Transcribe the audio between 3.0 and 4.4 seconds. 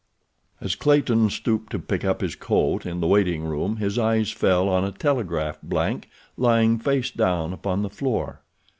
the waiting room his eyes